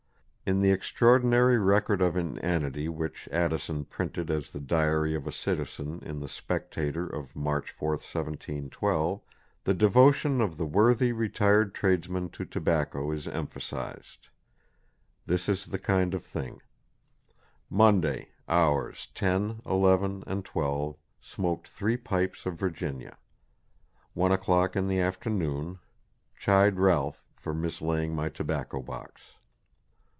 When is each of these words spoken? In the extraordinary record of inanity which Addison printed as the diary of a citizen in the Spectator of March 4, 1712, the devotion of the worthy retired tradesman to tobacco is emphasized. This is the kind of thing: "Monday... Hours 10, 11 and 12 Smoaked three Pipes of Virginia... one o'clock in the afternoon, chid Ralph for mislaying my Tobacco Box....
In 0.43 0.59
the 0.59 0.71
extraordinary 0.71 1.57
record 1.57 2.01
of 2.01 2.17
inanity 2.17 2.89
which 2.89 3.29
Addison 3.31 3.85
printed 3.85 4.29
as 4.29 4.51
the 4.51 4.59
diary 4.59 5.15
of 5.15 5.25
a 5.25 5.31
citizen 5.31 6.01
in 6.03 6.19
the 6.19 6.27
Spectator 6.27 7.07
of 7.07 7.33
March 7.37 7.71
4, 7.71 7.91
1712, 7.91 9.21
the 9.63 9.73
devotion 9.73 10.41
of 10.41 10.57
the 10.57 10.65
worthy 10.65 11.13
retired 11.13 11.73
tradesman 11.73 12.31
to 12.31 12.43
tobacco 12.43 13.11
is 13.11 13.29
emphasized. 13.29 14.27
This 15.25 15.47
is 15.47 15.67
the 15.67 15.79
kind 15.79 16.13
of 16.13 16.25
thing: 16.25 16.61
"Monday... 17.69 18.27
Hours 18.49 19.07
10, 19.15 19.61
11 19.65 20.25
and 20.27 20.43
12 20.43 20.97
Smoaked 21.21 21.69
three 21.69 21.95
Pipes 21.95 22.45
of 22.45 22.59
Virginia... 22.59 23.17
one 24.13 24.33
o'clock 24.33 24.75
in 24.75 24.89
the 24.89 24.99
afternoon, 24.99 25.79
chid 26.37 26.77
Ralph 26.77 27.23
for 27.37 27.53
mislaying 27.53 28.13
my 28.13 28.27
Tobacco 28.27 28.81
Box.... 28.81 29.21